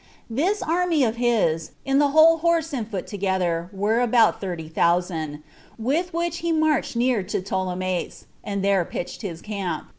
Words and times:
This 0.31 0.63
army 0.63 1.03
of 1.03 1.17
his, 1.17 1.73
in 1.85 1.99
the 1.99 2.07
whole 2.07 2.37
horse 2.37 2.73
and 2.73 2.89
foot 2.89 3.05
together, 3.05 3.69
were 3.71 3.99
about 3.99 4.41
thirty 4.41 4.67
thousand, 4.67 5.43
with 5.77 6.11
which 6.11 6.37
he 6.39 6.51
marched 6.51 6.95
near 6.95 7.21
to 7.21 7.39
Ptolemais, 7.39 8.25
and 8.43 8.65
there 8.65 8.83
pitched 8.83 9.21
his 9.21 9.43
camp. 9.43 9.85